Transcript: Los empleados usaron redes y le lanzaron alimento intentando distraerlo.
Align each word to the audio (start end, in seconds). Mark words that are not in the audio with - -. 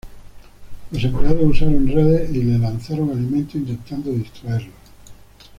Los 0.89 1.03
empleados 1.03 1.43
usaron 1.43 1.87
redes 1.87 2.33
y 2.33 2.41
le 2.41 2.57
lanzaron 2.57 3.11
alimento 3.11 3.59
intentando 3.59 4.09
distraerlo. 4.09 4.71